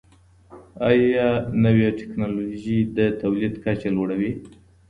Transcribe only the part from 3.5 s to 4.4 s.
کچه لوړوي؟